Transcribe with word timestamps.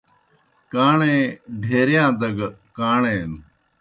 کاݨے 0.71 1.15
ڈھیرِیاں 1.63 2.09
دگہ 2.19 2.47
کاݨے 2.77 3.15
نوْ 3.29 3.37